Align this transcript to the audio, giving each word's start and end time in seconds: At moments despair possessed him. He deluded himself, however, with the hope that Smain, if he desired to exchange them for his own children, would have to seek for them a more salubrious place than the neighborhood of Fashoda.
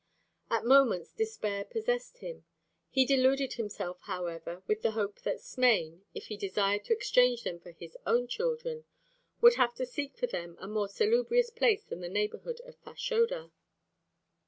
At 0.49 0.65
moments 0.65 1.13
despair 1.13 1.63
possessed 1.63 2.17
him. 2.21 2.43
He 2.89 3.05
deluded 3.05 3.53
himself, 3.53 3.99
however, 4.05 4.63
with 4.65 4.81
the 4.81 4.89
hope 4.97 5.21
that 5.21 5.39
Smain, 5.39 6.05
if 6.15 6.25
he 6.25 6.37
desired 6.37 6.85
to 6.85 6.93
exchange 6.93 7.43
them 7.43 7.59
for 7.59 7.69
his 7.73 7.95
own 8.07 8.25
children, 8.27 8.85
would 9.41 9.53
have 9.57 9.75
to 9.75 9.85
seek 9.85 10.17
for 10.17 10.25
them 10.25 10.55
a 10.59 10.67
more 10.67 10.87
salubrious 10.89 11.51
place 11.51 11.83
than 11.83 11.99
the 11.99 12.09
neighborhood 12.09 12.61
of 12.61 12.77
Fashoda. 12.77 13.51